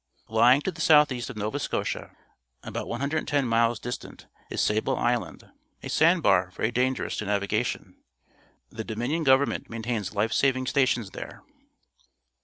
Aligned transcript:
L3ang 0.27 0.63
to 0.63 0.71
the 0.71 0.81
south 0.81 1.11
east 1.11 1.29
of 1.29 1.37
Nova 1.37 1.59
Scotia, 1.59 2.15
about 2.63 2.87
110 2.87 3.45
miles 3.47 3.77
distant, 3.77 4.25
is 4.49 4.59
Sable 4.59 4.97
Island, 4.97 5.51
a, 5.83 5.89
sand 5.89 6.23
bar 6.23 6.49
very 6.55 6.71
dangerous 6.71 7.17
to 7.17 7.25
navigation. 7.25 7.97
The 8.71 8.83
Dominion 8.83 9.23
Go^'ernment 9.23 9.69
maintains 9.69 10.15
life 10.15 10.33
saving 10.33 10.65
stations 10.65 11.11
there. 11.11 11.43